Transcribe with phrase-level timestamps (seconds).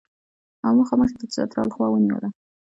[0.65, 2.29] او مخامخ یې د چترال خوا ونیوله.